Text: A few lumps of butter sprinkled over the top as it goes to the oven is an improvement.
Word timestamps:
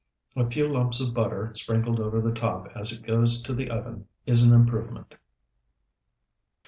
A 0.35 0.49
few 0.49 0.67
lumps 0.67 0.99
of 0.99 1.13
butter 1.13 1.51
sprinkled 1.53 1.99
over 1.99 2.21
the 2.21 2.31
top 2.31 2.69
as 2.75 2.91
it 2.91 3.05
goes 3.05 3.39
to 3.43 3.53
the 3.53 3.69
oven 3.69 4.07
is 4.25 4.41
an 4.41 4.59
improvement. 4.59 5.13